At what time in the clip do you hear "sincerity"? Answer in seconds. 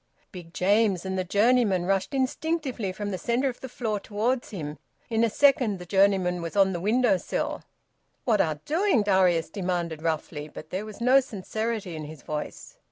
11.19-11.95